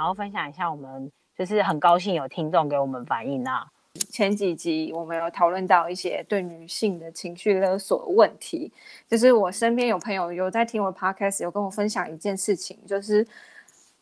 [0.00, 3.70] 想要分享一下，我们就是很高兴有听众给我们反映啊。
[4.08, 8.72] 前几集我们有讨论到一些对女性的情绪勒索问题，
[9.06, 13.26] 就是我身边有朋友有在听我 podcast，有跟我分享一件事情，就是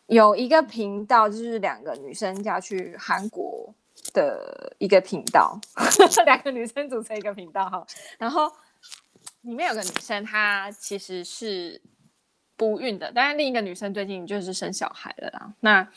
[0.07, 3.75] 有一个频道，就是两个女生要去韩国
[4.13, 5.59] 的一个频道，
[6.25, 7.85] 两个女生组成一个频道哈，
[8.19, 8.49] 然后
[9.41, 11.83] 里面有个女生她其实是
[12.59, 15.89] 不孕的，当然另一个女生最近就是生小孩了啦，那。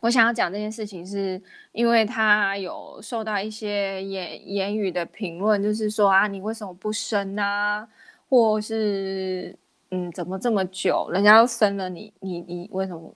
[0.00, 1.40] 我想要讲这件事情，是
[1.70, 7.88] 因为她有受到一些言言语的评论，就是说啊，你为什么不生啊？
[8.28, 9.56] 或是
[9.92, 13.14] 嗯，怎么这么久，人家都生了你，你你为什么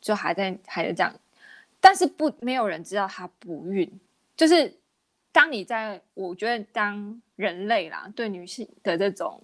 [0.00, 1.12] 就还在还在这样？
[1.80, 3.90] 但是不，没有人知道他不孕。
[4.36, 4.72] 就是
[5.32, 9.42] 当你在，我觉得当人类啦，对女性的这种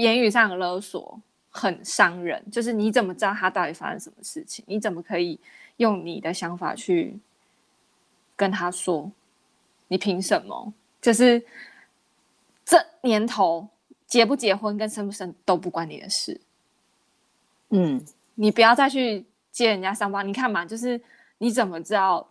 [0.00, 1.20] 言语上的勒索。
[1.54, 4.64] 很伤人，就是你怎么知道他到底发生什么事情？
[4.66, 5.38] 你怎么可以
[5.76, 7.20] 用你的想法去
[8.34, 9.12] 跟他说？
[9.88, 10.72] 你凭什么？
[11.02, 11.44] 就是
[12.64, 13.68] 这年头
[14.06, 16.40] 结不结婚跟生不生都不关你的事。
[17.68, 18.02] 嗯，
[18.34, 20.22] 你不要再去揭人家伤疤。
[20.22, 20.98] 你看嘛，就是
[21.36, 22.26] 你怎么知道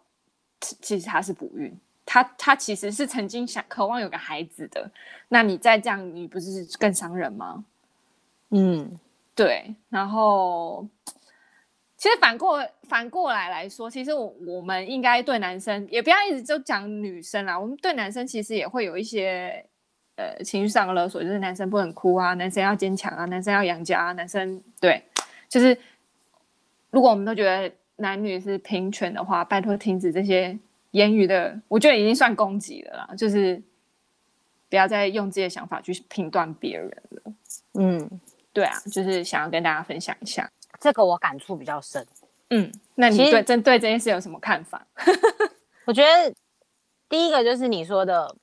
[0.60, 1.72] 其实他是不孕？
[2.06, 4.90] 他他其实是曾经想渴望有个孩子的。
[5.30, 7.64] 那你再这样，你不是更伤人吗？
[8.50, 9.00] 嗯。
[9.34, 10.86] 对，然后
[11.96, 19.66] 其实反过反过来来说，其实我我们应该对男生也不要一直就讲女生啦，我们对男生其实也会有一些
[20.18, 25.02] 呃情绪上的勒索，就是男生不能哭啊，男生要坚强啊，男生要养家啊，男生对，
[25.48, 25.76] 就是
[26.92, 30.60] 如果我们都觉得男女是平权的话，拜托停止这些
[30.92, 33.62] 言语的，我觉得已经算攻击了啦，就是
[34.70, 37.34] 不要再用自己的想法去评断别人了，
[37.74, 38.22] 嗯。
[38.54, 42.06] 对啊，就是想要跟大家分享一下，这个我感触比较深。
[42.50, 44.86] 嗯，那你对针对这件事有什么看法？
[45.88, 46.36] 我觉得
[47.08, 48.36] 第一个就是你说的，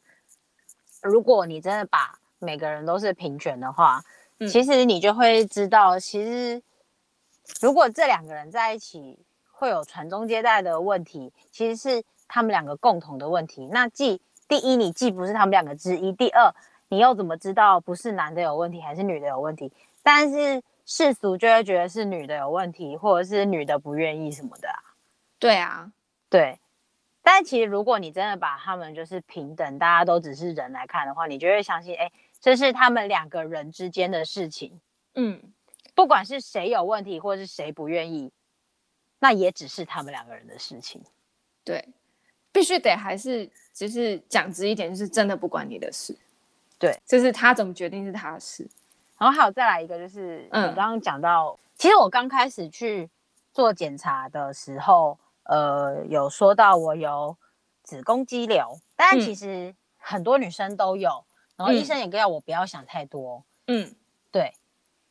[1.03, 4.03] 如果你真的把每个人都是平权的话，
[4.39, 6.63] 嗯，其实你就会知道，其实
[7.61, 9.19] 如果这两个人在一起
[9.51, 13.67] 会有传宗接代的问题，其实是他们两个共同的问题。
[13.67, 16.55] 那既第一，你既不是他们两个之一；第二，
[16.89, 19.73] 你又怎么知道不是男的有问题还是女的有问题？
[20.03, 24.95] 但是世俗就会觉得是女的有问题，或者是女的不愿意什么的啊。
[25.39, 25.91] 对啊，
[26.31, 26.59] 对。
[27.21, 34.81] 但其实如果你真的把他们就是平等，大家都只是人来看的话，你就会相信，哎，这是他们两个人之间的事情。
[35.15, 35.43] 嗯，
[35.95, 38.33] 不管是谁有问题，或是谁不愿意，
[39.19, 41.03] 那也只是他们两个人的事情。
[41.65, 41.87] 对，
[42.59, 46.13] 必须得还是就是讲直一点，就是真的不关你的事。
[46.77, 48.69] 对，就是他怎么决定是他的事。
[49.17, 53.09] 然后还有再来一个，就是你刚刚讲到，嗯、其实我刚开始去
[53.53, 57.37] 做检查的时候，呃，有说到我有
[57.85, 61.25] 子宫肌瘤，但其实很多女生都有，
[61.57, 63.95] 然后医生也要我不要想太多，嗯，
[64.33, 64.53] 对。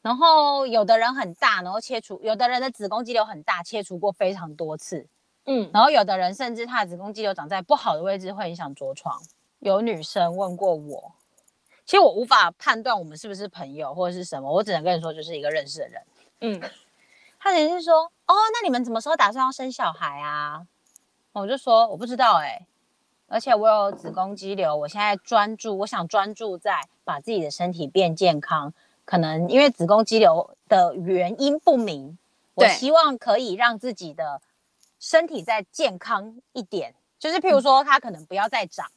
[0.02, 5.08] 然后有的人很大，然后切除，有的人的子宫肌瘤很大，切除过非常多次，
[5.48, 9.20] 嗯，然后有的人甚至他的子宫肌瘤长在不好的位置，会影响着床。
[9.60, 11.14] 有女生问过我。
[11.86, 16.02] 其实我无法判断我们是不是朋友或者是什么，我只能跟你说就是一个认识的人。
[16.42, 16.62] 嗯，
[17.40, 20.68] 他只是说，哦，那你们什么时候打算要生小孩啊？
[21.32, 22.68] 我就说我不知道哎、欸，
[23.28, 28.74] 而且我有子宫肌瘤，我现在专注，我想专注在把自己的身体变健康。
[29.06, 32.18] 可能因为子宫肌瘤的原因不明，
[32.56, 34.42] 我希望可以让自己的
[35.00, 38.90] 身体再健康一点，就是譬如说它可能不要再长。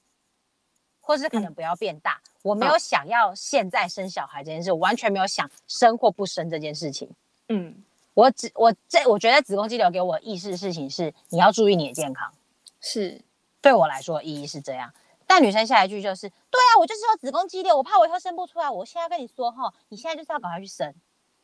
[1.02, 7.10] 或是可能不要变大，嗯、我没有想要现在生小孩这件事，我完全没有想生或不生这件事情。
[7.48, 7.82] 嗯，
[8.14, 12.32] 我只我这我觉得子宫肌瘤给我意识的事情是你要注意你的健康，
[12.80, 13.20] 是
[13.60, 14.92] 对我来说意义是这样。
[15.26, 20.94] 但女生下一句就是，对啊，我就是有子宫肌瘤，我怕我以后生不出来，我现在跟你说哈，你现在就是要赶快去生。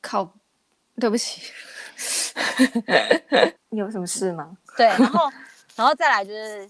[0.00, 0.32] 靠，
[1.00, 1.50] 对不起，
[3.76, 4.56] 你有什么事吗？
[4.75, 5.31] 对，然后
[5.75, 6.67] 然后再来就是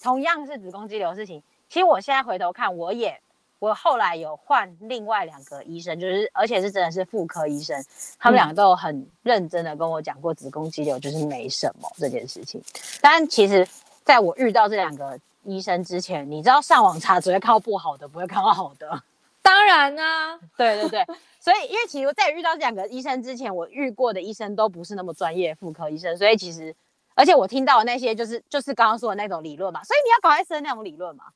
[0.00, 1.42] 同样是子宫肌瘤的事情。
[1.68, 3.20] 其实我现在回头看，我也
[3.58, 7.84] 我后来有换另外两个医生，就是而且是真的是妇科医生，
[8.20, 12.62] 他们两个都很认真的跟我讲过子宫肌瘤就是没什么这件事情。
[13.00, 13.66] 但其实
[14.04, 19.02] 在我遇到这两个医生之前，你知道上网查只会看到不好的，不会看到好的。
[19.44, 21.06] 当然啊， 对对对，
[21.38, 26.74] 所以因为其实在遇到这两个医生之前，我遇过的医生都不是那么专业妇科医生，所以其实
[27.14, 31.26] 而且我听到的那些就是就是刚刚说的那种理论嘛，所以你要搞快生那种理论嘛。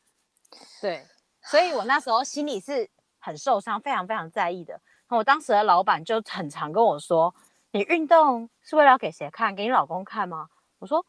[0.81, 1.07] 对，
[1.43, 2.89] 所以我那时候心里是
[3.19, 4.81] 很受伤，非常非常在意的。
[5.09, 7.35] 我当时的老板就很常跟我说
[7.73, 9.55] ：“你运动是为了要给谁看？
[9.55, 10.49] 给你老公看吗？
[10.79, 11.05] 我说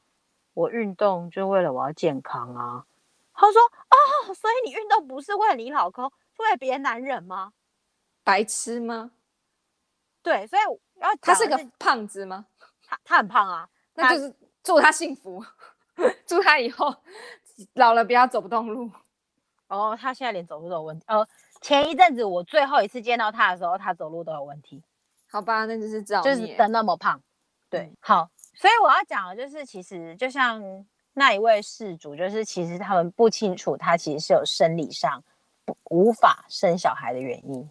[0.54, 2.86] 我运动就是为了我要健康啊。
[3.34, 6.12] 他说哦，所以你运动不是为了你老公，
[6.44, 7.54] 是为了别的男人吗？
[8.24, 9.12] 白痴吗？
[10.22, 10.62] 对，所以
[11.02, 12.46] 要他是个胖子吗？
[12.86, 15.44] 他他很胖啊， 那就是祝他幸福，
[16.26, 16.96] 祝他以后
[17.74, 18.92] 老了不要走不动路。
[19.68, 21.06] 哦，他现在连走路都有问题。
[21.08, 21.28] 呃，
[21.62, 24.84] 前一阵子我最后一次见到他的时候，他走路都有问题。
[25.32, 27.22] 好吧，那就是这样，就是的那么胖。
[27.70, 30.60] 对，嗯、好，所以我要讲的就是，其实就像
[31.14, 35.39] 那一位事主，就是其实他们不清楚，他其实是有生理上不
[35.86, 37.70] 无法生小孩的原因。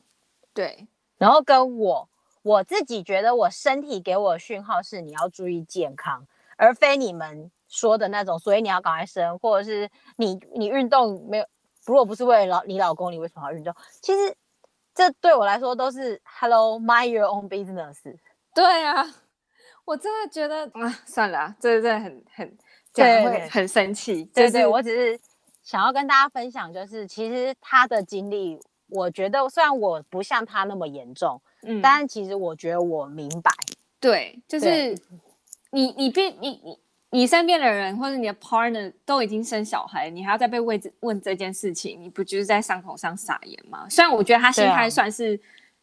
[0.53, 0.87] 对，
[1.17, 2.09] 然后跟我
[2.43, 11.47] 我自己觉得，我身体给我的讯号是你要注意健康，而非你们说的那种，所以你要赶快生，或者是你你运动没有。
[11.87, 13.75] 如果不是为了老你老公，你为什么要运动？
[14.03, 14.37] 其实
[14.95, 17.97] 这对我来说都是 Hello，mind your own business。
[18.55, 19.07] 对啊，
[19.87, 22.59] 我真的觉得啊，算了，这真的很很
[22.93, 24.25] 对，会很生气。
[24.35, 25.19] 对对，对，我只是
[25.69, 33.51] 想要跟大家分享，就是其实他的经历，我觉得虽然我不像他那么严重，嗯，但其实我觉得我明白。
[34.01, 34.97] 对，就是
[35.71, 36.79] 你你别你你。
[37.11, 43.87] 你身边的人或者你的 partner 都已经生小孩，你还要再被问问这件事情，你不就是在伤口上撒盐吗？
[43.89, 45.41] 虽然我觉得他心态算是、啊、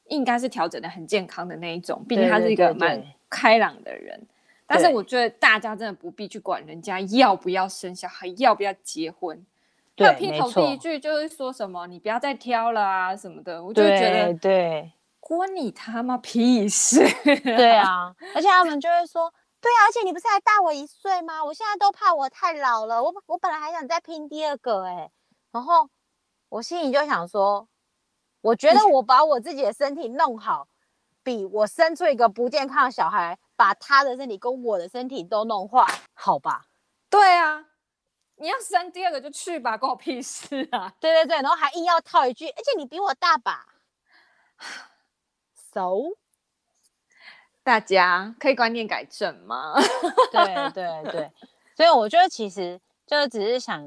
[0.10, 4.22] 应该是调整的很健康的那一种，毕竟他是一个蛮开朗的人。
[4.68, 9.44] 但是我觉得大家真的不必去管人家要不要生小孩，要不要结婚。
[9.96, 17.00] 对，劈头第一句就是说什么你不要再挑了啊什么的，我就觉得对，关你他妈屁事。
[17.24, 19.34] 对啊，而且他们 就会说。
[19.62, 21.44] 对啊，而且你不是还大我一岁吗？
[21.44, 23.02] 我现在都怕我太老了。
[23.02, 25.10] 我我本来还想再拼第二个哎，
[25.52, 25.90] 然后
[26.50, 27.68] 我心里就想说，
[28.42, 30.68] 我觉得我把我自己的身体弄好，
[31.24, 35.84] 比我生出一个不健康的小孩，把他的身体跟我的身体都弄坏，
[36.14, 36.66] 好吧？
[37.10, 37.65] 对啊，
[38.38, 40.94] 你要生第二个就去吧，关我屁事啊！
[41.00, 43.66] 对对对，然后还硬要套一句，而且你比我大吧
[45.54, 46.18] ？So。
[47.64, 49.74] 大家可以观念改正吗？
[50.32, 51.32] 对对对，
[51.76, 53.82] 所以我觉得其实就只是想，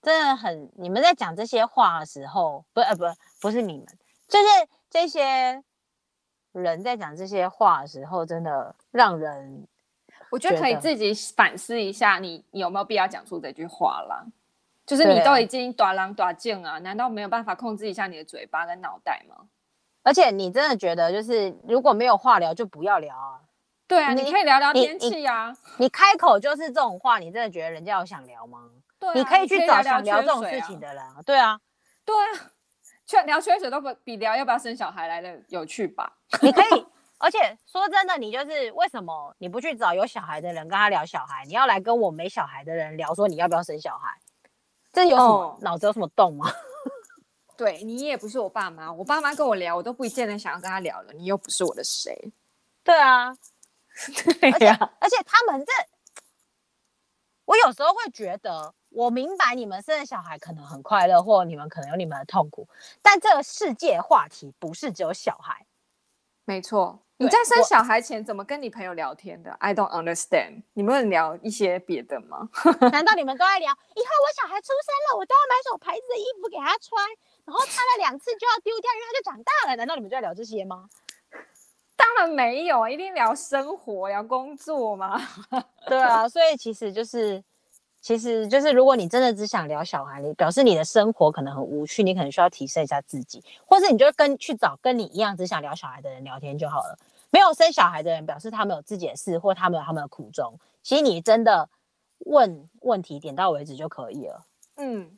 [0.00, 3.02] 真的很，你们在讲这些话的时候，不呃不
[3.40, 3.86] 不是你们，
[4.28, 4.46] 就是
[4.88, 5.64] 这些
[6.52, 9.66] 人在讲这些话的时候，真的让人，
[10.34, 14.24] 我觉得可以自己反思一下你，你你有没有必要讲出这句话啦？
[14.84, 19.46] 就是你都已经大人大种啊，难道没有办法控制一下你的嘴巴跟脑袋吗？
[20.02, 23.40] 而且你真的觉得，就是如果没有话聊，就不要聊啊。
[23.86, 25.84] 对啊，你，你可以聊聊天气啊你。
[25.84, 28.58] 你开口就是这种话，你真的觉得人家有想聊吗？
[28.98, 31.22] 对、啊，你可以去找想聊这种事情的人啊。
[31.24, 31.60] 对啊，
[32.04, 32.50] 对啊，
[33.06, 36.12] 缺聊缺水都不比聊要不要生小孩来的有趣吧？
[36.42, 36.86] 你可以，
[37.18, 44.18] 而且说真的，你就是为什么你不去找有小孩的人跟他聊小孩，你要来跟我没小孩的人聊说你要不要生小孩？
[44.92, 46.52] 这有什么、哦、脑子有什么洞吗？
[47.56, 51.12] 对，你也不是我爸妈，我爸妈跟我聊，我都不一见得想要跟他聊了。
[51.12, 52.32] 你又不是我的谁？
[52.82, 53.34] 对啊，
[54.40, 55.72] 对呀、啊，而且他们这，
[57.44, 62.68] 我有时候会觉得，我明白你们生的小孩可能很快乐，或你们可能有你们的痛苦，
[63.00, 65.64] 但这个世界话题不是只有小孩。
[66.46, 70.62] 没错，你在生小孩前怎么跟你朋友聊天的？I don't understand。
[70.74, 72.48] 你们聊一些别的吗？
[72.92, 73.72] 难道你们都在聊？
[73.72, 77.02] 以后我小孩出生了，我都要买什么牌子的衣服给他穿？
[77.46, 79.76] 然后穿了两次就要丢掉，因为他就长大了。
[79.76, 80.88] 难道你们就在聊这些吗？
[81.96, 85.18] 当然没有，一定聊生活，聊工作嘛。
[85.88, 87.42] 对啊，所以其实就是，
[88.04, 96.98] 其实就是，如果你真的只想聊小孩，你表示你的生活可能很无趣，你可能需要提升一下自己，或是你就跟去找跟你一样只想聊小孩的人聊天就好了。
[97.30, 100.60] 没有生小孩的人，表示他们有自己的事，或他们有他们的苦衷。
[100.82, 101.66] 其实你真的
[102.26, 104.44] 问问题点到为止就可以了。
[104.76, 105.10] 嗯，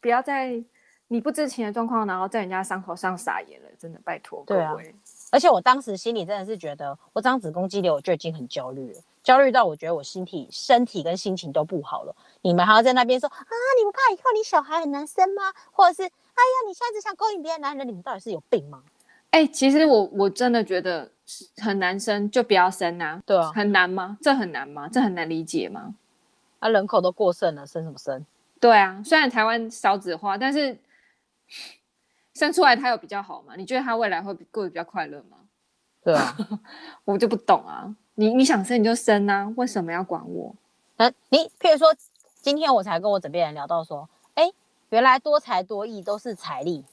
[0.00, 0.64] 不要在。
[1.10, 4.82] 你不知情的状况，然后在人家伤口上撒盐了，真的拜托各位。
[4.82, 4.94] 对啊，
[5.30, 12.16] 而且我当时心里真的是觉得，我长子宫肌瘤，我就已经很焦虑了，焦虑到我觉得我身体、身体跟心情都不好了。
[12.40, 13.44] 你们还要在那边说啊，
[13.78, 15.52] 你不怕以后你小孩很难生吗？
[15.70, 18.82] 或者是哎呀，你现在只想勾引别的男人，你们到底是有病吗？
[19.32, 21.10] 哎、欸，其实我我真的觉得
[21.58, 23.22] 很难生，就不要生啊。
[23.26, 24.16] 对啊，很难吗？
[24.22, 24.88] 这很难吗？
[24.90, 25.94] 这很难理解吗？
[26.60, 28.24] 啊，人口都过剩了，生什么生？
[28.58, 30.78] 对啊，虽然台湾少子化，但是。
[32.34, 33.54] 生出来他有比较好吗？
[33.56, 35.37] 你觉得他未来会过得比较快乐吗？
[36.02, 36.36] 对啊，
[37.04, 37.94] 我就不懂啊。
[38.14, 40.54] 你你想生你就生啊，为什么要管我？
[40.96, 41.94] 啊，你譬如说，
[42.40, 44.50] 今天我才跟我枕边人聊到说，哎，
[44.90, 46.84] 原来多才多艺都是财力。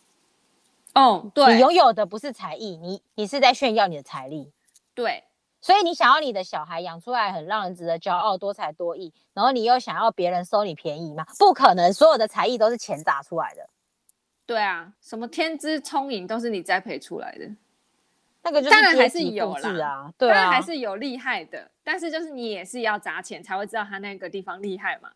[0.93, 4.51] 哦，对，你拥有的不是才艺，你你是在炫耀你的财力。
[4.93, 5.23] 对，
[5.61, 11.25] 所以你想要你的小孩养出来很让人值得骄傲、多才多艺，然后你又想要别人收你便宜吗？
[11.39, 13.67] 不可能，所有的才艺都是钱砸出来的。
[14.45, 17.49] 对啊，什么天资聪颖都是你栽培出来的。
[18.45, 25.09] 那个就是当然还是有对啊，当然还是有厉害的，但是就是你也是要砸钱才会知道他那个地方厉害嘛。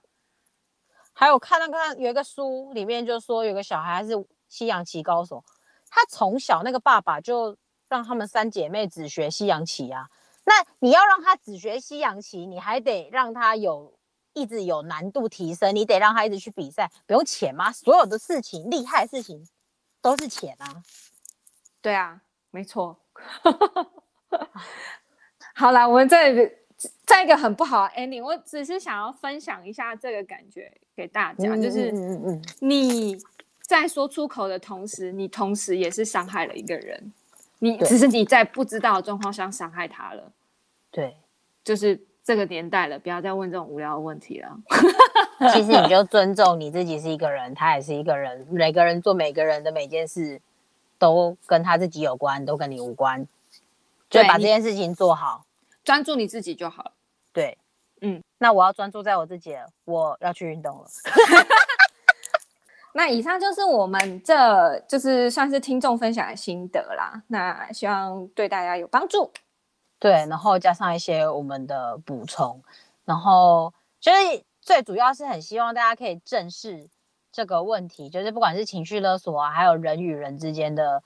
[1.13, 4.13] 还有看那个有一个书里面就说有个小孩是
[4.47, 5.43] 西洋棋高手，
[5.89, 7.55] 他从小那个爸爸就
[7.87, 10.09] 让他们三姐妹只学西洋棋啊。
[10.45, 13.99] 那你要让他只学西洋棋，你还得让他有
[14.33, 17.71] 一直有难度提升，你得让他一直去比赛，不用钱吗？
[17.71, 19.47] 所有的事情厉害的事情
[20.01, 20.81] 都是钱啊。
[21.81, 22.97] 对啊，没错。
[25.55, 26.33] 好啦，我们再
[27.05, 31.91] 再一个很不好的 ending，我只是想要分享一下这个感觉给大家，嗯、就是
[32.59, 33.17] 你
[33.61, 37.11] 在说出口的同时，你同时也是伤害了一个人，
[37.59, 40.31] 你只是你在不知道的状况下伤害他了。
[40.89, 41.17] 对，
[41.63, 44.57] 就是这个年代了，不要再问这种无聊的问题了。
[45.53, 50.39] 其实你就尊重你自己是一个人，他也是一个人，每个人做每个人的每件事。
[50.99, 53.25] 都跟他自己有关，都跟你无关，
[54.09, 55.45] 就把这件事情做好，
[55.83, 56.91] 专注你自己就好了。
[57.31, 57.57] 对，
[58.01, 60.85] 嗯，那我要专注在我自己了，我要去运动了。
[62.93, 69.31] 那以上就是我们这就是算是听众分享的心得啦，那希望对大家有帮助。
[69.99, 72.61] 对，然后加上一些我们的补充，
[73.05, 76.89] 然后就是最主要是很希望大家可以正视。
[77.39, 81.01] 这个问题就是，不管是情绪勒索啊，还有人与人之间的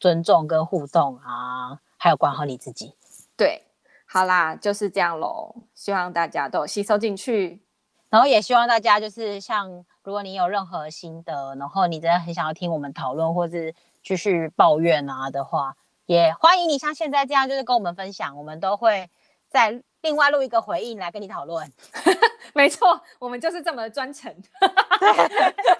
[0.00, 2.96] 尊重跟互动啊，还有管好你自己。
[3.36, 3.62] 对，
[4.04, 5.54] 好啦，就是这样喽。
[5.76, 7.62] 希望大家都吸收进去，
[8.08, 15.76] 然后也希望大家就是像，如果你有任何心得，然后你真的很想要听我们讨论，或是继续抱怨啊的话，
[16.06, 19.08] 也欢迎你像现在这样，就是跟我们分享，我们都会
[19.48, 21.72] 在另外录一个回应来跟你讨论。
[22.54, 24.34] 没错，我们就是这么专诚。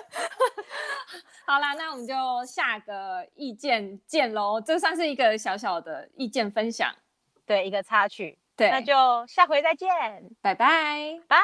[1.47, 4.61] 好啦，那我们就下个意见见喽。
[4.61, 6.93] 这算是一个小小的意见分享，
[7.47, 8.37] 对，一个插曲。
[8.57, 8.93] 对，那就
[9.29, 9.89] 下回再见，
[10.41, 11.37] 拜拜，拜。